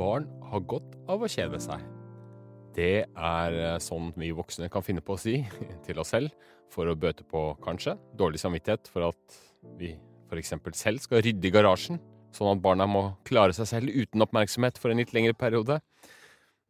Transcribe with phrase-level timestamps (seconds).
[0.00, 1.82] barn har godt av å kjede seg.
[2.76, 5.40] Det er eh, sånn vi voksne kan finne på å si
[5.86, 6.32] til oss selv
[6.70, 9.40] for å bøte på, kanskje, dårlig samvittighet for at
[9.80, 9.96] vi
[10.30, 10.54] f.eks.
[10.78, 11.98] selv skal rydde i garasjen,
[12.34, 15.80] sånn at barna må klare seg selv uten oppmerksomhet for en litt lengre periode.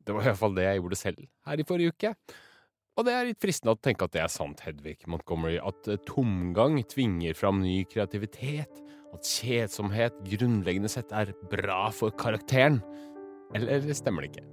[0.01, 2.15] Det var i hvert fall det jeg gjorde selv her i forrige uke.
[2.99, 6.01] Og det er litt fristende å tenke at det er sant, Hedvig Montgomery, at eh,
[6.09, 12.81] tomgang tvinger fram ny kreativitet, at kjedsomhet grunnleggende sett er bra for karakteren.
[13.55, 14.47] Eller stemmer det ikke?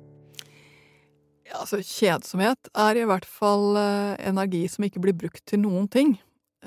[1.47, 5.87] Ja, altså, kjedsomhet er i hvert fall eh, energi som ikke blir brukt til noen
[5.91, 6.17] ting.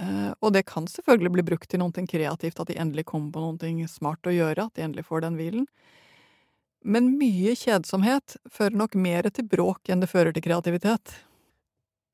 [0.00, 3.42] Eh, og det kan selvfølgelig bli brukt til noe kreativt, at de endelig kommer på
[3.44, 5.66] noe smart å gjøre, at de endelig får den hvilen.
[6.80, 11.12] Men mye kjedsomhet fører nok mer til bråk enn det fører til kreativitet.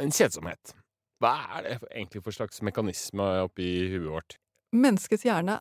[0.03, 0.75] En kjedsomhet.
[1.23, 4.37] Hva er det egentlig for slags mekanisme oppi huet vårt?
[4.75, 5.61] Menneskets hjerne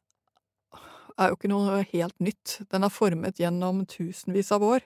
[1.20, 2.60] er jo ikke noe helt nytt.
[2.72, 4.86] Den er formet gjennom tusenvis av år.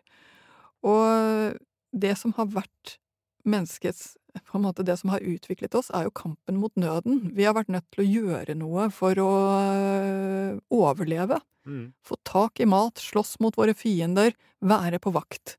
[0.85, 1.57] Og
[1.91, 2.97] det som har vært
[3.47, 7.31] menneskets på en måte Det som har utviklet oss, er jo kampen mot nøden.
[7.35, 11.39] Vi har vært nødt til å gjøre noe for å øh, overleve.
[11.67, 11.91] Mm.
[12.05, 15.55] Få tak i mat, slåss mot våre fiender, være på vakt.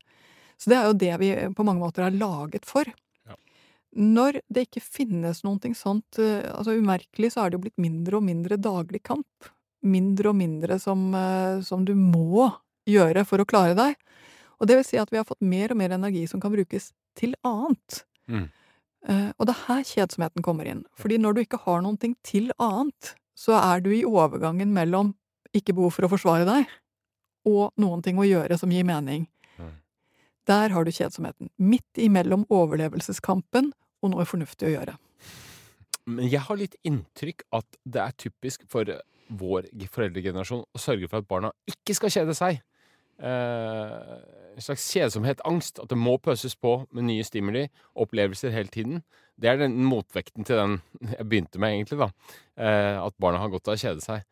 [0.57, 2.87] Så det er jo det vi på mange måter er laget for.
[3.27, 3.37] Ja.
[3.97, 8.21] Når det ikke finnes noe sånt øh, altså Umerkelig så er det jo blitt mindre
[8.21, 9.51] og mindre daglig kamp.
[9.81, 12.51] Mindre og mindre som, øh, som du må
[12.89, 13.97] gjøre for å klare deg.
[14.61, 16.91] Og det vil si at vi har fått mer og mer energi som kan brukes
[17.17, 18.03] til annet.
[18.29, 18.49] Mm.
[19.01, 20.83] Uh, og det er her kjedsomheten kommer inn.
[20.93, 25.15] Fordi når du ikke har noen ting til annet, så er du i overgangen mellom
[25.57, 26.69] ikke behov for å forsvare deg,
[27.49, 29.25] og noen ting å gjøre som gir mening.
[29.57, 29.73] Mm.
[30.47, 31.49] Der har du kjedsomheten.
[31.57, 33.71] Midt imellom overlevelseskampen
[34.01, 34.95] og noe fornuftig å gjøre.
[36.05, 38.89] Men jeg har litt inntrykk at det er typisk for
[39.39, 42.59] vår foreldregenerasjon å sørge for at barna ikke skal kjede seg
[43.21, 44.15] eh,
[44.55, 45.79] en slags kjedsomhet, angst.
[45.81, 47.67] At det må pøses på med nye stimuli,
[47.99, 49.01] opplevelser hele tiden.
[49.41, 50.77] Det er den motvekten til den
[51.17, 52.01] jeg begynte med, egentlig.
[52.01, 52.11] da.
[52.57, 54.27] Eh, at barna har godt av å kjede seg.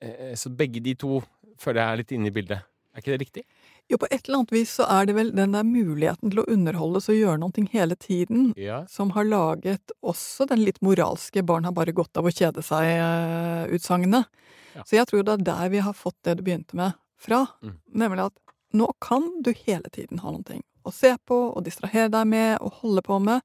[0.00, 1.20] Eh, så begge de to
[1.60, 2.66] føler jeg er litt inne i bildet.
[2.90, 3.44] Er ikke det riktig?
[3.90, 6.46] Jo, på et eller annet vis så er det vel den der muligheten til å
[6.52, 8.84] underholdes og gjøre noe hele tiden, ja.
[8.86, 14.30] som har laget også den litt moralske 'barn har bare godt av å kjede seg'-utsagnet.
[14.76, 14.84] Ja.
[14.86, 17.46] Så jeg tror det er der vi har fått det du begynte med, fra.
[17.66, 17.76] Mm.
[18.04, 18.38] Nemlig at
[18.72, 22.78] nå kan du hele tiden ha noe å se på og distrahere deg med og
[22.84, 23.42] holde på med.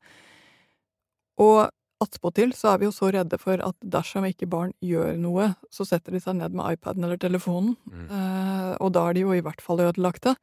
[1.41, 1.65] Og
[2.03, 5.87] attpåtil så er vi jo så redde for at dersom ikke barn gjør noe, så
[5.87, 8.05] setter de seg ned med iPaden eller telefonen, mm.
[8.09, 10.35] eh, og da er de jo i hvert fall ødelagte.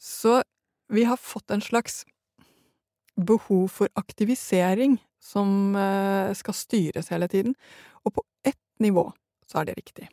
[0.00, 0.40] Så
[0.92, 2.02] vi har fått en slags
[3.14, 7.54] behov for aktivisering som eh, skal styres hele tiden,
[8.04, 9.10] og på ett nivå
[9.48, 10.08] så er det riktig.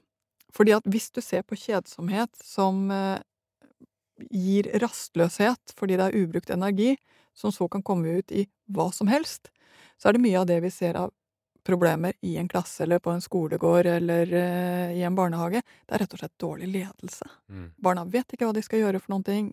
[0.51, 3.23] Fordi at hvis du ser på kjedsomhet som eh,
[4.29, 6.95] gir rastløshet fordi det er ubrukt energi,
[7.33, 9.49] som så kan komme ut i hva som helst,
[10.01, 11.11] så er det mye av det vi ser av
[11.63, 16.03] problemer i en klasse eller på en skolegård eller uh, i en barnehage, det er
[16.03, 17.27] rett og slett dårlig ledelse.
[17.49, 17.67] Mm.
[17.77, 19.51] Barna vet ikke hva de skal gjøre for noen ting.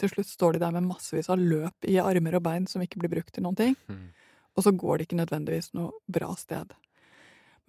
[0.00, 2.98] Til slutt står de der med massevis av løp i armer og bein som ikke
[2.98, 3.76] blir brukt til noen ting.
[3.86, 4.08] Mm.
[4.58, 6.74] Og så går det ikke nødvendigvis noe bra sted.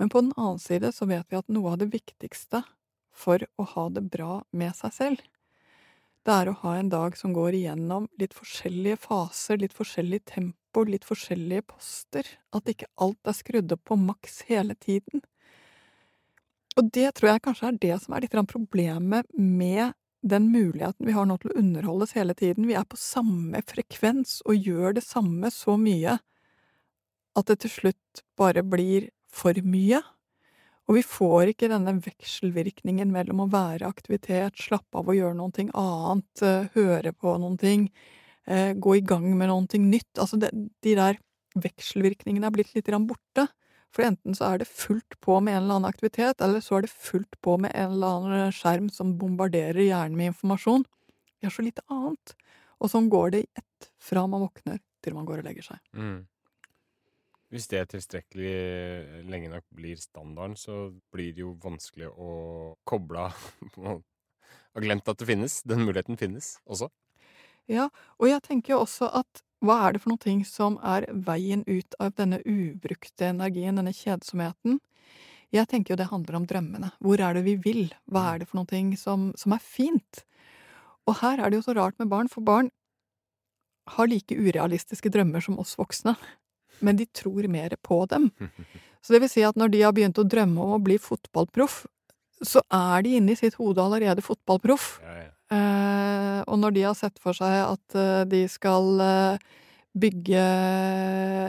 [0.02, 2.63] Men på den annen side så vet vi at noe av det viktigste
[3.16, 5.22] for å ha det bra med seg selv,
[6.25, 10.84] det er å ha en dag som går igjennom litt forskjellige faser, litt forskjellig tempo,
[10.90, 15.22] litt forskjellige poster, at ikke alt er skrudd opp på maks hele tiden.
[16.75, 19.94] Og det tror jeg kanskje er det som er litt problemet med
[20.25, 22.66] den muligheten vi har nå til å underholdes hele tiden.
[22.68, 26.18] Vi er på samme frekvens og gjør det samme så mye
[27.36, 30.02] at det til slutt bare blir for mye.
[30.85, 35.66] Og vi får ikke denne vekselvirkningen mellom å være aktivitet, slappe av og gjøre noe
[35.81, 37.90] annet, eh, høre på noen ting,
[38.47, 40.13] eh, gå i gang med noe nytt.
[40.18, 40.51] Altså, det,
[40.81, 41.18] de der
[41.56, 43.47] vekselvirkningene er blitt litt borte.
[43.95, 46.81] For enten så er det fullt på med en eller annen aktivitet, eller så er
[46.81, 50.84] det fullt på med en eller annen skjerm som bombarderer hjernen med informasjon.
[51.39, 52.36] Vi har så lite annet.
[52.81, 55.80] Og sånn går det i ett fra man våkner til man går og legger seg.
[55.95, 56.25] Mm.
[57.53, 62.30] Hvis det tilstrekkelig eh, lenge nok blir standarden, så blir det jo vanskelig å
[62.88, 63.39] koble av
[64.75, 65.62] Har glemt at det finnes.
[65.63, 66.89] Den muligheten finnes også.
[67.71, 67.88] Ja,
[68.19, 71.63] og jeg tenker jo også at hva er det for noe ting som er veien
[71.63, 74.81] ut av denne ubrukte energien, denne kjedsomheten?
[75.56, 76.91] Jeg tenker jo det handler om drømmene.
[77.00, 77.86] Hvor er det vi vil?
[78.12, 80.25] Hva er det for noe ting som, som er fint?
[81.07, 82.74] Og her er det jo så rart med barn, for barn
[83.95, 86.15] har like urealistiske drømmer som oss voksne
[86.80, 88.31] men de tror mer på dem.
[89.06, 91.83] Så det vil si at når de har begynt å drømme om å bli fotballproff,
[92.44, 94.95] så er de inni sitt hode allerede fotballproff.
[95.04, 95.30] Ja, ja.
[95.56, 99.44] Eh, og når de har sett for seg at eh, de skal eh,
[99.95, 100.45] bygge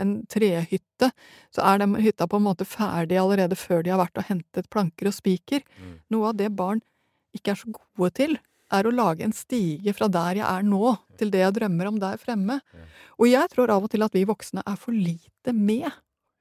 [0.02, 1.08] en trehytte,
[1.54, 4.68] så er den hytta på en måte ferdig allerede før de har vært og hentet
[4.72, 5.64] planker og spiker.
[5.80, 5.96] Mm.
[6.14, 6.84] Noe av det barn
[7.36, 8.36] ikke er så gode til,
[8.74, 12.00] er å lage en stige fra der jeg er nå, til det jeg drømmer om
[12.02, 12.58] der fremme.
[13.20, 15.88] Og jeg tror av og til at vi voksne er for lite med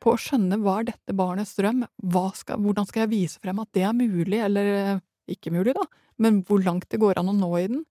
[0.03, 1.85] på å skjønne hva er dette barnets drøm,
[2.37, 5.85] skal, hvordan skal jeg vise frem at det er mulig, eller eh, ikke mulig, da,
[6.21, 7.85] men hvor langt det går an å nå i den.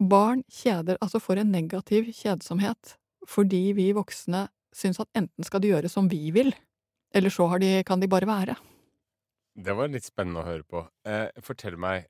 [0.00, 2.96] Barn kjeder, altså får en negativ kjedsomhet
[3.28, 6.50] fordi vi voksne syns at enten skal de gjøre som vi vil,
[7.14, 8.56] eller så de, kan de bare være.
[9.60, 10.82] Det var litt spennende å høre på.
[11.06, 12.08] Eh, fortell meg,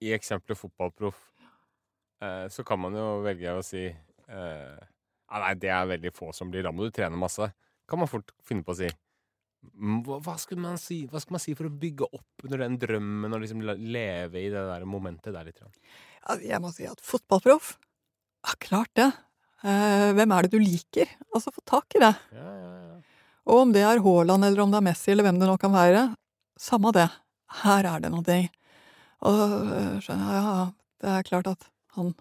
[0.00, 1.20] i eksempelet fotballproff,
[2.22, 4.82] eh, så kan man jo velge å si eh,
[5.34, 6.62] Nei, det er veldig få som blir.
[6.62, 7.48] Da må du trene masse.
[7.90, 8.90] Kan man fort finne på å si.
[10.04, 12.76] Hva, hva, skal man si hva skal man si for å bygge opp under den
[12.78, 15.58] drømmen og liksom leve i det der momentet der litt?
[16.44, 17.72] Jeg må si at fotballproff
[18.44, 19.08] Ja, klart det.
[19.64, 21.10] Eh, hvem er det du liker?
[21.32, 22.12] Altså, få tak i det.
[22.36, 22.98] Ja, ja, ja.
[23.48, 25.72] Og om det er Haaland eller om det er Messi eller hvem det nå kan
[25.72, 26.04] være,
[26.60, 27.08] samme det.
[27.64, 28.38] Her er det noe.
[29.24, 29.42] Og
[29.72, 30.64] øh, skjønner jeg, ja,
[31.04, 32.12] det er klart at han,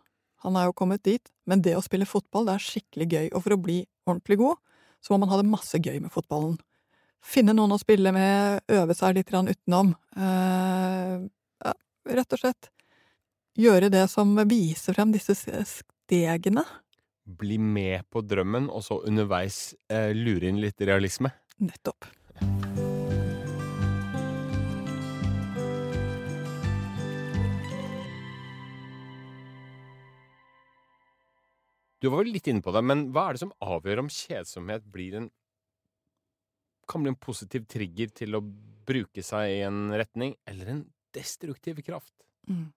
[0.46, 3.44] han er jo kommet dit, men det å spille fotball, det er skikkelig gøy, og
[3.46, 4.62] for å bli ordentlig god,
[5.04, 6.56] så må man ha det masse gøy med fotballen.
[7.24, 9.94] Finne noen å spille med, øve seg litt utenom.
[10.16, 11.18] Eh,
[11.64, 11.74] ja,
[12.20, 12.70] rett og slett
[13.60, 16.66] gjøre det som viser frem disse stegene.
[17.24, 21.32] Bli med på drømmen, og så underveis eh, lure inn litt realisme?
[21.64, 22.10] Nettopp.
[32.04, 34.84] Du var vel litt inne på det, men hva er det som avgjør om kjedsomhet
[34.92, 35.30] blir en
[36.92, 38.42] kan bli en positiv trigger til å
[38.84, 40.82] bruke seg i en retning, eller en
[41.16, 42.12] destruktiv kraft?
[42.50, 42.74] Mm.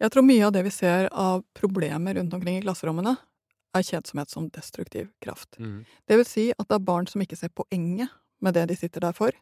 [0.00, 3.18] Jeg tror mye av det vi ser av problemer rundt omkring i klasserommene,
[3.76, 5.58] er kjedsomhet som destruktiv kraft.
[5.60, 5.82] Mm.
[6.08, 9.04] Det vil si at det er barn som ikke ser poenget med det de sitter
[9.04, 9.36] der for.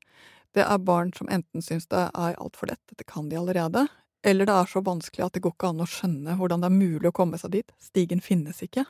[0.57, 3.87] Det er barn som enten syns det er altfor lett, dette kan de allerede,
[4.27, 6.79] eller det er så vanskelig at det går ikke an å skjønne hvordan det er
[6.79, 7.75] mulig å komme seg dit.
[7.83, 8.85] Stigen finnes ikke.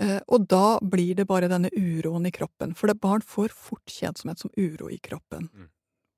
[0.00, 3.92] Eh, og da blir det bare denne uroen i kroppen, for det barn får fort
[3.92, 5.50] kjedsomhet som uro i kroppen.
[5.52, 5.68] Mm.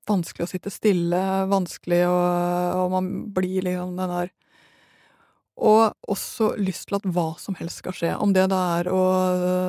[0.09, 2.15] Vanskelig å sitte stille, vanskelig å
[2.83, 4.33] Og man blir liksom den der
[5.53, 8.11] og også lyst til at hva som helst skal skje.
[8.17, 9.01] Om det da er å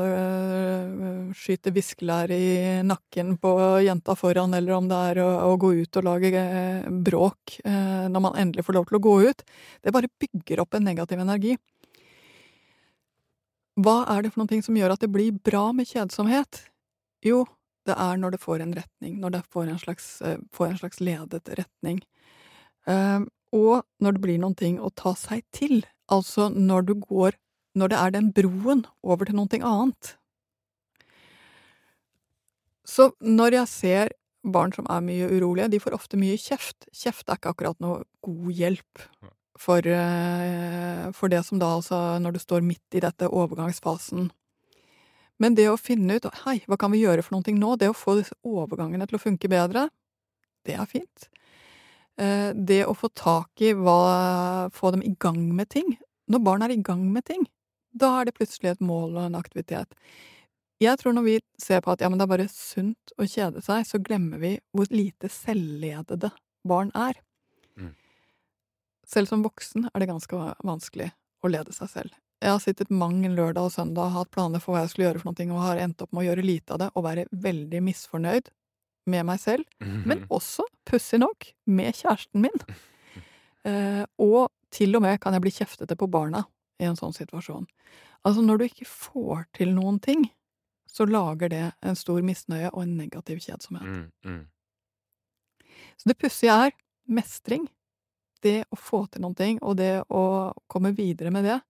[0.09, 3.53] øh, skyte viskelær i nakken på
[3.85, 8.07] jenta foran, eller om det er å, å gå ut og lage øh, bråk øh,
[8.09, 9.45] når man endelig får lov til å gå ut.
[9.85, 11.59] Det bare bygger opp en negativ energi.
[13.85, 16.65] Hva er det for noe som gjør at det blir bra med kjedsomhet?
[17.27, 17.45] Jo,
[17.85, 20.11] det er når det får en retning, når det får en slags,
[20.55, 22.01] får en slags ledet retning.
[22.89, 27.41] Uh, og når det blir noen ting å ta seg til, altså når du går
[27.75, 30.13] Når det er den broen over til noe annet.
[32.87, 34.13] Så når jeg ser
[34.47, 36.87] barn som er mye urolige, de får ofte mye kjeft.
[36.95, 39.03] Kjeft er ikke akkurat noe god hjelp
[39.59, 44.31] for, eh, for det som da altså Når du står midt i dette overgangsfasen.
[45.39, 47.97] Men det å finne ut hei, hva kan vi gjøre for noe nå, det å
[47.97, 49.89] få disse overgangene til å funke bedre,
[50.65, 51.29] det er fint.
[52.21, 55.97] Eh, det å få tak i hva Få dem i gang med ting.
[56.31, 57.43] Når barn er i gang med ting,
[57.93, 59.93] da er det plutselig et mål og en aktivitet.
[60.83, 63.61] Jeg tror når vi ser på at ja, men det er bare sunt å kjede
[63.63, 66.33] seg, så glemmer vi hvor lite selvledede
[66.67, 67.21] barn er.
[67.77, 67.93] Mm.
[69.07, 71.11] Selv som voksen er det ganske vanskelig
[71.45, 72.17] å lede seg selv.
[72.43, 75.23] Jeg har sittet mang lørdag og søndag og hatt planer for hva jeg skulle gjøre
[75.23, 77.85] for noe, og har endt opp med å gjøre lite av det og være veldig
[77.85, 78.51] misfornøyd
[79.07, 80.07] med meg selv, mm -hmm.
[80.07, 82.59] men også, pussig nok, med kjæresten min.
[83.67, 86.45] Eh, og til og med kan jeg bli kjeftete på barna
[86.79, 87.67] i en sånn situasjon.
[88.23, 90.27] Altså, når du ikke får til noen ting,
[90.85, 93.83] så lager det en stor misnøye og en negativ kjedsomhet.
[93.83, 94.47] Mm, mm.
[95.97, 96.77] Så det pussige er
[97.09, 97.69] mestring.
[98.45, 101.61] Det å få til noen ting, og det å komme videre med det,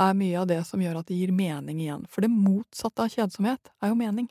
[0.00, 2.06] er mye av det som gjør at det gir mening igjen.
[2.10, 4.28] For det motsatte av kjedsomhet er jo mening.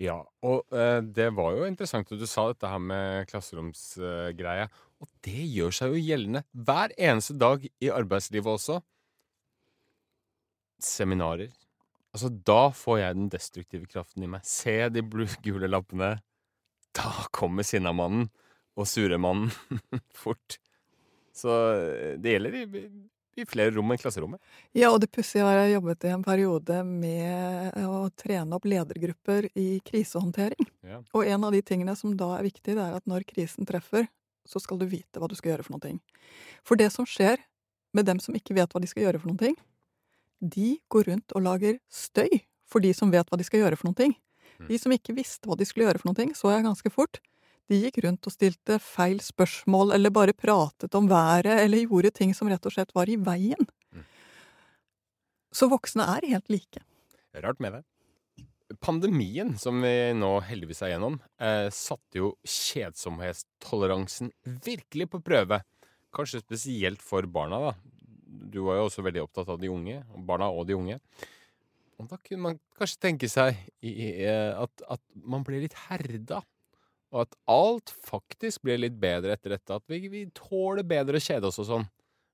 [0.00, 4.68] Ja, og eh, det var jo interessant at du sa dette her med klasseromsgreie.
[5.02, 8.80] og det gjør seg jo gjeldende hver eneste dag i arbeidslivet også.
[10.82, 11.52] Seminarer.
[12.12, 14.44] Altså, da får jeg den destruktive kraften i meg.
[14.44, 15.02] Se de
[15.44, 16.16] gule lappene.
[16.92, 18.28] Da kommer sinnamannen
[18.76, 19.52] og suremannen
[20.22, 20.58] fort.
[21.32, 22.66] Så eh, det gjelder i
[23.36, 24.40] i flere rom enn klasserommet.
[24.76, 29.48] Ja, og det pussige var jeg jobbet i en periode med å trene opp ledergrupper
[29.58, 30.68] i krisehåndtering.
[30.84, 31.00] Ja.
[31.16, 34.08] Og en av de tingene som da er viktig, det er at når krisen treffer,
[34.48, 36.00] så skal du vite hva du skal gjøre for noen ting.
[36.66, 37.40] For det som skjer
[37.96, 39.56] med dem som ikke vet hva de skal gjøre for noen ting,
[40.42, 43.90] de går rundt og lager støy for de som vet hva de skal gjøre for
[43.90, 44.14] noen ting.
[44.58, 44.68] Mm.
[44.70, 47.20] De som ikke visste hva de skulle gjøre for noen ting, så jeg ganske fort.
[47.72, 52.34] De gikk rundt og stilte feil spørsmål, eller bare pratet om været, eller gjorde ting
[52.36, 53.64] som rett og slett var i veien.
[53.94, 54.04] Mm.
[55.56, 56.84] Så voksne er helt like.
[57.40, 57.82] Rart med det.
[58.84, 64.32] Pandemien, som vi nå heldigvis er gjennom, eh, satte jo kjedsomhetstoleransen
[64.64, 65.62] virkelig på prøve.
[66.12, 67.74] Kanskje spesielt for barna, da.
[68.52, 71.00] Du var jo også veldig opptatt av de unge, barna og de unge.
[72.00, 76.42] Og da kunne man kanskje tenke seg i, at, at, man ble litt herda.
[77.12, 79.76] Og at alt faktisk blir litt bedre etter dette.
[79.76, 81.88] At vi, vi tåler bedre å kjede oss og sånn.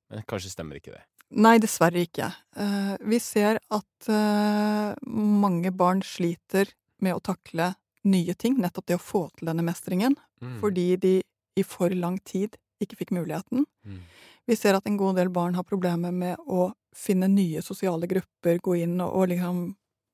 [0.09, 1.03] Men kanskje stemmer ikke det.
[1.37, 2.31] Nei, dessverre ikke.
[2.57, 6.71] Uh, vi ser at uh, mange barn sliter
[7.05, 7.75] med å takle
[8.09, 10.57] nye ting, nettopp det å få til denne mestringen, mm.
[10.63, 11.13] fordi de
[11.59, 13.67] i for lang tid ikke fikk muligheten.
[13.85, 14.01] Mm.
[14.49, 18.63] Vi ser at en god del barn har problemer med å finne nye sosiale grupper,
[18.65, 19.61] gå inn og, og liksom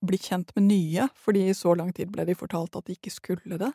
[0.05, 3.13] bli kjent med nye, fordi i så lang tid ble de fortalt at de ikke
[3.15, 3.71] skulle det.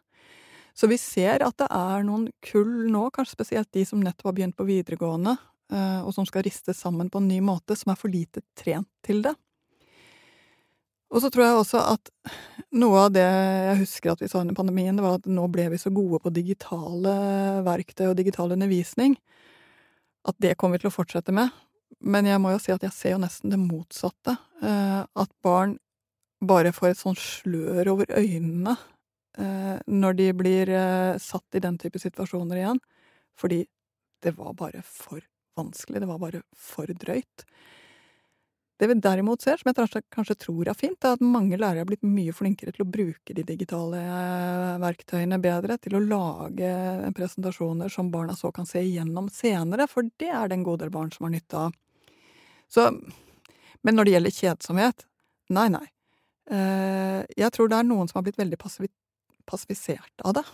[0.77, 4.37] Så vi ser at det er noen kull nå, kanskje spesielt de som nettopp har
[4.37, 5.35] begynt på videregående,
[5.69, 8.89] Eh, og som skal ristes sammen på en ny måte, som er for lite trent
[9.05, 9.35] til det.
[11.09, 12.11] Og så tror jeg også at
[12.77, 15.67] noe av det jeg husker at vi sa under pandemien, det var at nå ble
[15.73, 17.13] vi så gode på digitale
[17.65, 19.15] verktøy og digital undervisning
[20.29, 21.49] at det kommer vi til å fortsette med.
[22.05, 24.37] Men jeg må jo si at jeg ser jo nesten det motsatte.
[24.61, 25.77] Eh, at barn
[26.45, 28.77] bare får et sånt slør over øynene
[29.39, 30.69] når de blir
[31.23, 32.79] satt i den type situasjoner igjen.
[33.39, 33.61] Fordi
[34.23, 35.21] det var bare for
[35.59, 37.45] vanskelig, det var bare for drøyt.
[38.79, 41.87] Det vi derimot ser, som jeg kanskje tror er fint, er at mange lærere er
[41.89, 46.69] blitt mye flinkere til å bruke de digitale eh, verktøyene bedre, til å lage
[47.17, 50.93] presentasjoner som barna så kan se igjennom senere, for det er det en god del
[50.95, 51.75] barn som har nytte av.
[52.71, 52.87] Så,
[53.83, 55.05] men når det gjelder kjedsomhet,
[55.59, 55.85] nei, nei.
[56.47, 58.63] Eh, jeg tror det er noen som har blitt veldig
[59.49, 60.45] passivisert av det.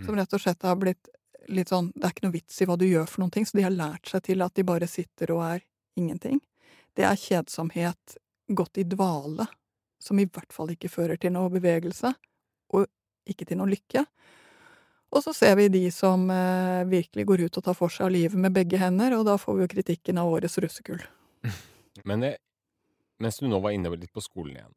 [0.00, 0.18] Som mm.
[0.22, 1.10] rett og slett har blitt
[1.50, 3.58] litt sånn Det er ikke noe vits i hva du gjør for noen ting, så
[3.58, 5.64] de har lært seg til at de bare sitter og er
[5.98, 6.38] ingenting.
[6.96, 8.16] Det er kjedsomhet
[8.52, 9.48] gått i dvale,
[10.02, 12.12] som i hvert fall ikke fører til noe bevegelse,
[12.76, 12.86] og
[13.28, 14.04] ikke til noe lykke.
[15.12, 18.14] Og så ser vi de som eh, virkelig går ut og tar for seg av
[18.14, 21.02] livet med begge hender, og da får vi jo kritikken av årets russekull.
[22.08, 22.36] Men det,
[23.20, 24.76] mens du nå var inne litt på skolen igjen,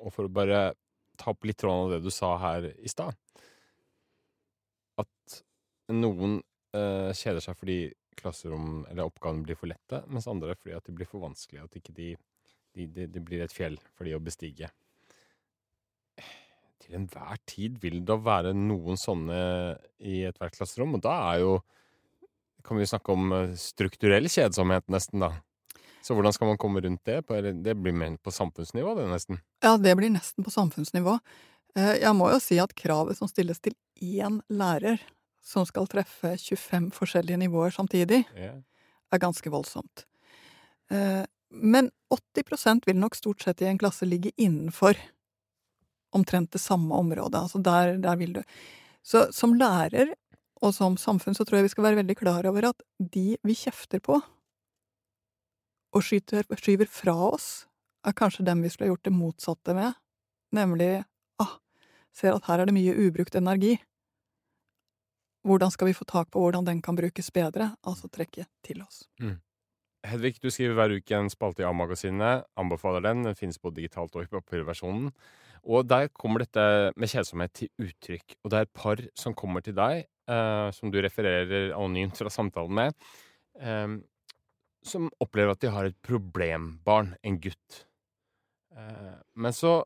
[0.00, 0.72] og for å bare
[1.20, 3.16] ta opp litt tråden av det du sa her i stad
[5.00, 5.40] At
[5.92, 6.38] noen
[6.76, 7.80] uh, kjeder seg fordi
[8.20, 11.64] klasserom eller oppgavene blir for lette, mens andre fordi at de blir for vanskelige.
[11.64, 12.10] At ikke de,
[12.76, 14.68] de, de, de blir et fjell for de å bestige.
[16.84, 19.40] Til enhver tid vil det være noen sånne
[20.04, 21.54] i ethvert klasserom, og da er jo
[22.64, 25.30] kan vi snakke om eh, strukturell kjedsomhet, nesten, da.
[26.02, 27.22] Så hvordan skal man komme rundt det?
[27.64, 29.40] Det blir mer på samfunnsnivå, det, nesten?
[29.64, 31.18] Ja, det blir nesten på samfunnsnivå.
[31.76, 35.02] Eh, jeg må jo si at kravet som stilles til én lærer
[35.44, 38.60] som skal treffe 25 forskjellige nivåer samtidig, yeah.
[39.12, 40.04] er ganske voldsomt.
[40.92, 44.98] Eh, men 80% vil nok stort sett i en klasse ligge innenfor
[46.14, 47.40] omtrent det samme området.
[47.40, 48.42] Altså der, der vil du.
[49.02, 50.14] Så som lærer
[50.60, 53.56] og som samfunn så tror jeg vi skal være veldig klar over at de vi
[53.56, 54.18] kjefter på
[55.92, 57.66] og skyter, skyver fra oss,
[58.06, 59.98] er kanskje dem vi skulle gjort det motsatte med,
[60.56, 61.02] nemlig
[61.42, 61.58] ah,
[62.16, 63.76] ser at her er det mye ubrukt energi.
[65.46, 69.06] Hvordan skal vi få tak på hvordan den kan brukes bedre, altså trekke til oss.
[69.20, 69.38] Mm.
[70.06, 72.46] Hedvig, du skriver hver uke en spalte i A-magasinet.
[72.60, 73.24] Anbefaler den.
[73.26, 75.10] Den finnes både digitalt og i papirversjonen.
[75.68, 76.62] Og der kommer dette
[76.96, 78.38] med kjedsomhet til uttrykk.
[78.40, 82.32] Og det er et par som kommer til deg, eh, som du refererer anonymt fra
[82.32, 82.94] samtalen med,
[83.60, 83.98] eh,
[84.86, 87.80] som opplever at de har et problembarn, en gutt.
[88.76, 89.80] Eh, men så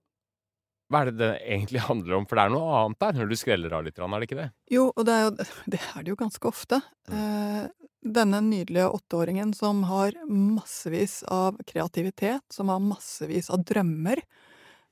[0.92, 2.26] hva er det det egentlig handler om?
[2.28, 4.50] For det er noe annet der, når du skreller av litt, er det ikke det?
[4.72, 6.80] Jo, og det er, jo, det er det jo ganske ofte.
[7.10, 7.64] Eh,
[8.04, 14.20] denne nydelige åtteåringen som har massevis av kreativitet, som har massevis av drømmer,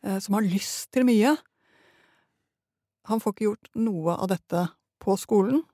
[0.07, 1.37] eh, som har lyst til mye
[3.11, 4.61] Han får ikke gjort noe av dette
[5.03, 5.65] på skolen,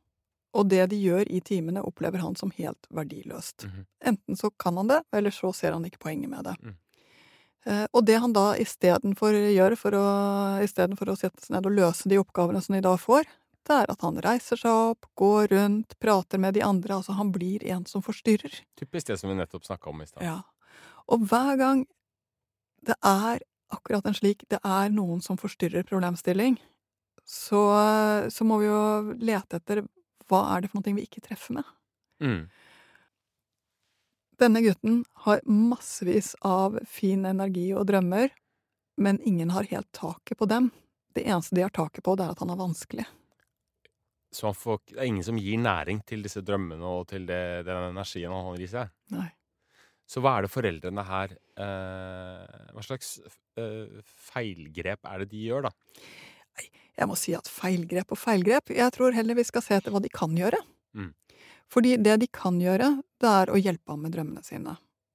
[0.57, 3.65] og det de gjør i timene, opplever han som helt verdiløst.
[3.65, 3.87] Mm -hmm.
[4.05, 6.57] Enten så kan han det, eller så ser han ikke poenget med det.
[6.63, 6.77] Mm.
[7.67, 10.07] Eh, og det han da istedenfor gjør, for å,
[10.65, 13.25] istedenfor å sette seg ned og løse de oppgavene som de da får,
[13.69, 16.95] det er at han reiser seg opp, går rundt, prater med de andre.
[16.95, 18.63] Altså, han blir en som forstyrrer.
[18.81, 20.25] Typisk det som vi nettopp snakka om i stad.
[20.25, 20.41] Ja.
[21.13, 21.85] Og hver gang
[22.81, 26.57] det er akkurat en slik det er noen som forstyrrer problemstilling,
[27.29, 27.61] så,
[28.33, 28.81] så må vi jo
[29.21, 29.83] lete etter
[30.29, 31.71] hva er det for noe vi ikke treffer med?
[32.25, 32.43] Mm.
[34.39, 38.31] Denne gutten har massevis av fin energi og drømmer,
[39.03, 40.71] men ingen har helt taket på dem.
[41.15, 43.07] Det eneste de har taket på, det er at han er vanskelig.
[44.31, 47.89] Så får, det er ingen som gir næring til disse drømmene og til det, den
[47.89, 48.95] energien han holder i seg?
[49.17, 49.29] Nei.
[50.09, 53.19] Så hva er det foreldrene her eh, Hva slags
[53.61, 53.99] eh,
[54.31, 55.73] feilgrep er det de gjør, da?
[56.99, 60.03] Jeg må si at feilgrep og feilgrep Jeg tror heller vi skal se etter hva
[60.03, 60.59] de kan gjøre.
[60.99, 61.13] Mm.
[61.71, 62.91] Fordi det de kan gjøre,
[63.21, 64.75] det er å hjelpe ham med drømmene sine.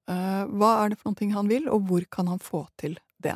[0.10, 3.36] Uh, hva er det for noe han vil, og hvor kan han få til det?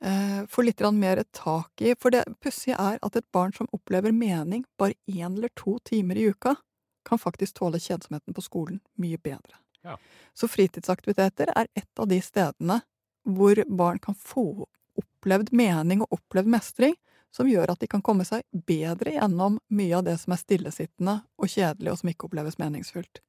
[0.00, 4.12] Uh, få litt mer tak i For det pussige er at et barn som opplever
[4.12, 6.56] mening bare én eller to timer i uka,
[7.04, 9.58] kan faktisk tåle kjedsomheten på skolen mye bedre.
[9.82, 9.96] Ja.
[10.34, 12.80] Så fritidsaktiviteter er et av de stedene
[13.28, 14.66] hvor barn kan få
[15.00, 16.96] opplevd mening og opplevd mestring,
[17.34, 21.20] som gjør at de kan komme seg bedre gjennom mye av det som er stillesittende
[21.38, 23.22] og kjedelig, og som ikke oppleves meningsfullt.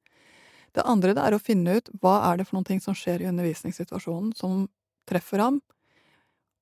[0.72, 3.28] Det andre det er å finne ut hva er det for noe som skjer i
[3.30, 4.66] undervisningssituasjonen som
[5.08, 5.60] treffer ham,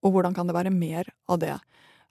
[0.00, 1.56] og hvordan kan det være mer av det.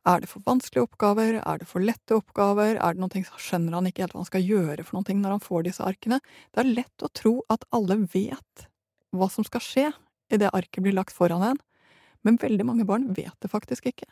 [0.08, 1.40] Er det for vanskelige oppgaver?
[1.42, 2.78] Er det for lette oppgaver?
[2.78, 5.20] Er det noe som skjønner han ikke helt hva han skal gjøre for noen ting
[5.24, 6.22] når han får disse arkene?
[6.54, 8.70] Det er lett å tro at alle vet
[9.12, 9.88] hva som skal skje
[10.32, 11.60] idet arket blir lagt foran en,
[12.24, 14.08] men veldig mange barn vet det faktisk ikke.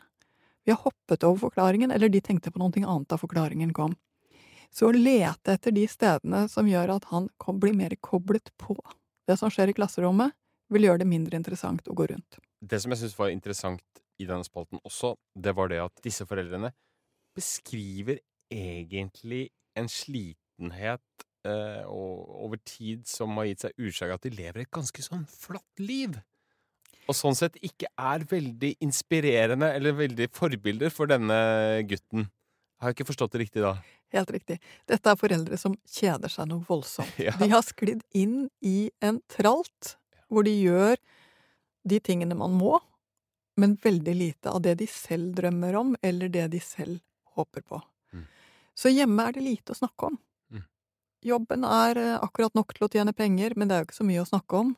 [0.68, 3.94] Vi har hoppet over forklaringen, eller de tenkte på noe annet da forklaringen kom.
[4.68, 8.76] Så å lete etter de stedene som gjør at han blir mer koblet på
[9.24, 10.36] det som skjer i klasserommet,
[10.68, 12.36] vil gjøre det mindre interessant å gå rundt.
[12.60, 16.28] Det som jeg syns var interessant i denne spalten også, det var det at disse
[16.28, 16.74] foreldrene
[17.32, 18.20] beskriver
[18.52, 24.76] egentlig en slitenhet eh, over tid som har gitt seg utslag at de lever et
[24.76, 26.20] ganske sånn flatt liv
[27.08, 31.38] og sånn sett ikke er veldig inspirerende eller veldig forbilder for denne
[31.88, 32.28] gutten.
[32.78, 33.72] Har jeg ikke forstått det riktig da?
[34.14, 34.58] Helt riktig.
[34.88, 37.16] Dette er foreldre som kjeder seg noe voldsomt.
[37.26, 37.34] Ja.
[37.40, 39.96] De har sklidd inn i en tralt
[40.28, 40.96] hvor de gjør
[41.88, 42.76] de tingene man må,
[43.58, 47.00] men veldig lite av det de selv drømmer om, eller det de selv
[47.38, 47.80] håper på.
[48.12, 48.26] Mm.
[48.76, 50.18] Så hjemme er det lite å snakke om.
[50.52, 50.66] Mm.
[51.32, 54.06] Jobben er eh, akkurat nok til å tjene penger, men det er jo ikke så
[54.06, 54.76] mye å snakke om.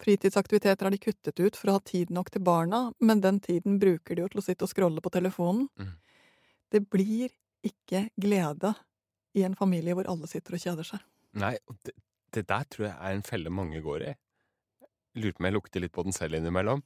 [0.00, 3.78] Fritidsaktiviteter har de kuttet ut for å ha tid nok til barna, men den tiden
[3.82, 5.66] bruker de jo til å sitte og scrolle på telefonen.
[5.76, 5.92] Mm.
[6.72, 7.34] Det blir
[7.66, 8.72] ikke glede
[9.36, 11.02] i en familie hvor alle sitter og kjeder seg.
[11.40, 11.52] Nei,
[11.84, 11.94] det,
[12.34, 14.14] det der tror jeg er en felle mange går i.
[15.20, 16.82] Lurer på om jeg lukter litt på den selv innimellom.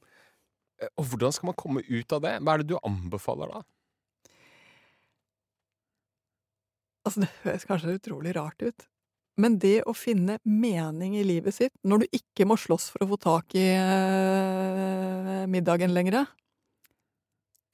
[0.81, 2.35] Eh, og hvordan skal man komme ut av det?
[2.41, 3.63] Hva er det du anbefaler da?
[7.05, 8.87] Altså, det høres kanskje utrolig rart ut,
[9.41, 13.09] men det å finne mening i livet sitt når du ikke må slåss for å
[13.11, 16.23] få tak i eh, middagen lenger,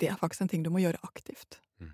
[0.02, 1.60] det er faktisk en ting du må gjøre aktivt.
[1.82, 1.94] Mm.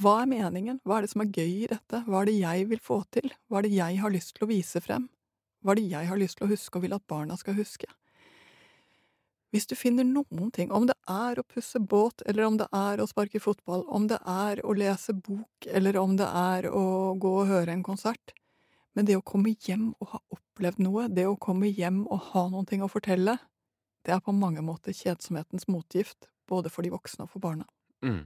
[0.00, 0.80] Hva er meningen?
[0.88, 2.04] Hva er det som er gøy i dette?
[2.06, 3.28] Hva er det jeg vil få til?
[3.48, 5.10] Hva er det jeg har lyst til å vise frem?
[5.62, 7.90] Hva er det jeg har lyst til å huske og vil at barna skal huske?
[9.52, 13.02] Hvis du finner noen ting, om det er å pusse båt, eller om det er
[13.02, 17.32] å sparke fotball, om det er å lese bok, eller om det er å gå
[17.42, 18.32] og høre en konsert,
[18.96, 22.44] men det å komme hjem og ha opplevd noe, det å komme hjem og ha
[22.52, 23.38] noen ting å fortelle,
[24.04, 27.68] det er på mange måter kjedsomhetens motgift, både for de voksne og for barna.
[28.04, 28.24] Mm.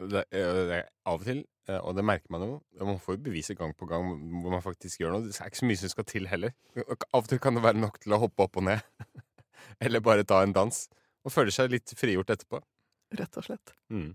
[0.00, 3.56] Det, det, av og til, eh, og det merker man jo, man får jo bevise
[3.56, 4.06] gang på gang
[4.40, 5.26] hvor man faktisk gjør noe.
[5.26, 6.54] Det er ikke så mye som skal til heller.
[6.86, 8.84] Av og til kan det være nok til å hoppe opp og ned.
[9.84, 10.86] Eller bare ta en dans.
[11.24, 12.62] Og føle seg litt frigjort etterpå.
[13.18, 13.74] Rett og slett.
[13.92, 14.14] Mm.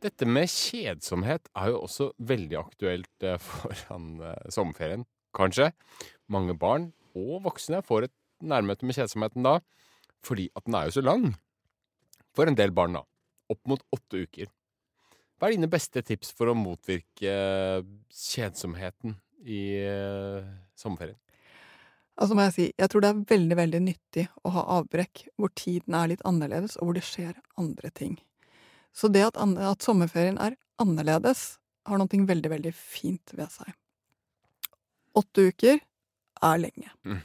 [0.00, 5.04] Dette med kjedsomhet er jo også veldig aktuelt eh, foran eh, sommerferien,
[5.36, 5.70] kanskje.
[6.32, 9.58] Mange barn og voksne får et nærmøte med kjedsomheten da,
[10.24, 11.26] fordi at den er jo så lang.
[12.36, 13.04] For en del barn, da.
[13.52, 14.48] Opp mot åtte uker.
[15.36, 17.34] Hva er dine beste tips for å motvirke
[18.12, 19.16] kjedsomheten
[19.48, 19.62] i
[20.78, 21.18] sommerferien?
[22.20, 25.52] Altså må jeg si, jeg tror det er veldig, veldig nyttig å ha avbrekk hvor
[25.56, 28.18] tiden er litt annerledes, og hvor det skjer andre ting.
[28.96, 33.72] Så det at, at sommerferien er annerledes, har noe veldig, veldig fint ved seg.
[35.16, 35.80] Åtte uker
[36.40, 36.90] er lenge.
[37.04, 37.20] Mm.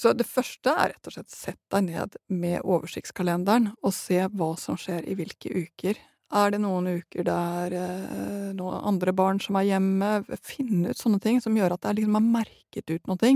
[0.00, 4.54] Så det første er rett og slett sett deg ned med oversiktskalenderen og se hva
[4.60, 5.98] som skjer i hvilke uker.
[6.30, 10.10] Er det noen uker der eh, noen andre barn som er hjemme?
[10.46, 13.32] Finne ut sånne ting som gjør at det liksom er merket ut noe.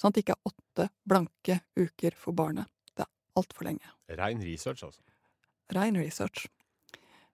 [0.00, 2.66] Sånn at det ikke er åtte blanke uker for barnet.
[2.96, 3.92] Det er altfor lenge.
[4.18, 5.04] Rein research, altså.
[5.76, 6.48] Rein research.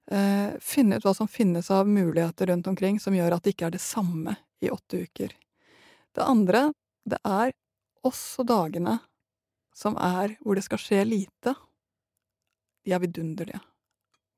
[0.07, 3.71] Eh, finne ut hva som finnes av muligheter rundt omkring som gjør at det ikke
[3.71, 5.33] er det samme i åtte uker.
[6.14, 6.71] Det andre,
[7.05, 7.53] det er
[8.07, 9.01] også dagene
[9.75, 11.57] som er hvor det skal skje lite,
[12.87, 13.61] de er vidunderlige.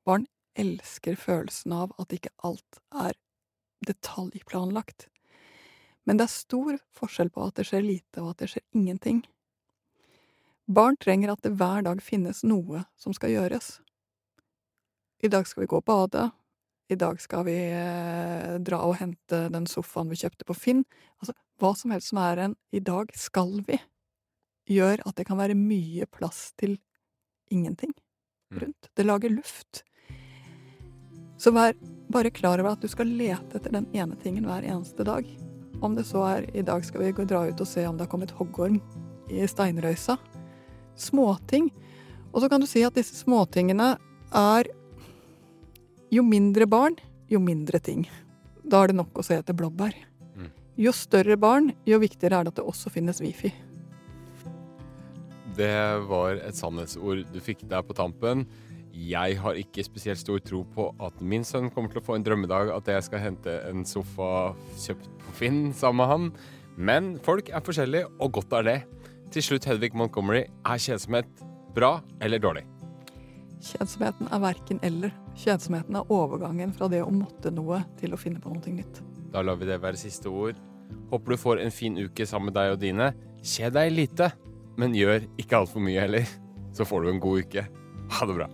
[0.05, 0.25] Barn
[0.57, 3.13] elsker følelsen av at ikke alt er
[3.85, 5.05] detaljplanlagt.
[6.03, 9.21] Men det er stor forskjell på at det skjer lite og at det skjer ingenting.
[10.65, 13.77] Barn trenger at det hver dag finnes noe som skal gjøres.
[15.19, 16.29] I dag skal vi gå og bade,
[16.89, 20.85] i dag skal vi eh, dra og hente den sofaen vi kjøpte på Finn.
[21.21, 23.81] Altså, hva som helst som er en 'i dag skal vi',
[24.65, 26.79] gjør at det kan være mye plass til
[27.51, 28.59] ingenting mm.
[28.59, 28.89] rundt.
[28.95, 29.83] Det lager luft.
[31.37, 31.75] Så vær
[32.09, 35.27] bare klar over at du skal lete etter den ene tingen hver eneste dag.
[35.81, 38.07] Om det så er 'i dag skal vi gå, dra ut og se om det
[38.07, 38.81] har kommet hoggorm
[39.29, 40.17] i steinrøysa'.
[40.95, 41.69] Småting.
[42.33, 43.97] Og så kan du si at disse småtingene
[44.33, 44.78] er
[46.13, 46.97] jo mindre barn,
[47.29, 48.05] jo mindre ting.
[48.65, 49.95] Da er det nok å se etter blåbær.
[50.37, 50.49] Mm.
[50.85, 53.51] Jo større barn, jo viktigere er det at det også finnes wifi.
[55.59, 55.75] Det
[56.07, 58.45] var et sannhetsord du fikk der på tampen.
[58.95, 62.25] Jeg har ikke spesielt stor tro på at min sønn kommer til å få en
[62.25, 66.31] drømmedag at jeg skal hente en sofa kjøpt på Finn sammen med han.
[66.79, 68.79] Men folk er forskjellige, og godt er det.
[69.35, 71.43] Til slutt, Hedvig Montgomery, er kjedsomhet
[71.75, 72.65] bra eller dårlig?
[73.59, 75.13] Kjedsomheten er verken eller.
[75.39, 79.01] Kjedsomheten er overgangen fra det å måtte noe til å finne på noe nytt.
[79.33, 80.59] Da lar vi det være siste ord.
[81.11, 83.11] Håper du får en fin uke sammen med deg og dine.
[83.43, 84.31] Kjed deg lite,
[84.79, 86.31] men gjør ikke altfor mye heller.
[86.73, 87.67] Så får du en god uke.
[88.15, 88.49] Ha det bra.